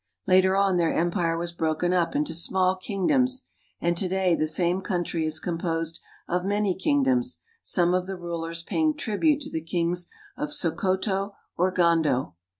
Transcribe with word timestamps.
Later 0.25 0.55
on 0.57 0.77
their 0.77 0.91
empire 0.91 1.37
was 1.37 1.51
broken 1.51 1.93
up 1.93 2.15
into 2.15 2.33
small 2.33 2.75
kingdoms, 2.75 3.43
and 3.79 3.95
to 3.97 4.07
day 4.07 4.33
the 4.33 4.47
same 4.47 4.81
country 4.81 5.27
is 5.27 5.39
com 5.39 5.59
posed 5.59 5.99
of 6.27 6.43
many 6.43 6.73
kingdoms, 6.73 7.41
some 7.61 7.93
of 7.93 8.07
the 8.07 8.17
rulers 8.17 8.63
paying 8.63 8.97
tribute 8.97 9.41
to 9.41 9.51
the 9.51 9.61
kings 9.61 10.07
of 10.35 10.49
Sokoto 10.53 11.33
or 11.55 11.71
Gando. 11.71 12.33